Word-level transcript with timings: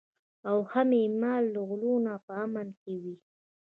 او 0.49 0.57
هم 0.71 0.89
یې 0.99 1.05
مال 1.21 1.43
له 1.53 1.61
غلو 1.69 1.93
نه 2.05 2.13
په 2.25 2.31
امن 2.45 2.67
کې 2.81 2.95
وي. 3.03 3.15